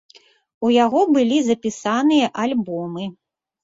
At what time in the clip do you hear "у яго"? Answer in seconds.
0.67-1.03